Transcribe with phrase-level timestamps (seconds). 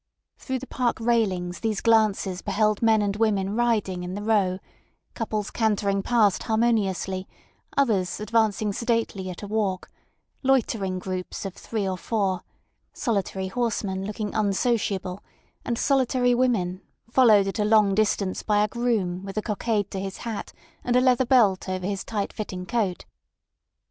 [0.39, 4.57] Through the park railings these glances beheld men and women riding in the Row,
[5.13, 7.27] couples cantering past harmoniously,
[7.77, 9.91] others advancing sedately at a walk,
[10.41, 12.41] loitering groups of three or four,
[12.93, 15.23] solitary horsemen looking unsociable,
[15.63, 16.81] and solitary women
[17.11, 20.51] followed at a long distance by a groom with a cockade to his hat
[20.83, 23.05] and a leather belt over his tight fitting coat.